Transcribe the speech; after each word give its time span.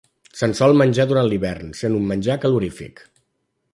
Se'n 0.37 0.55
sol 0.59 0.73
menjar 0.81 1.05
durant 1.11 1.29
l'hivern, 1.33 1.69
sent 1.81 1.99
un 1.99 2.09
menjar 2.13 2.39
calorífic. 2.47 3.05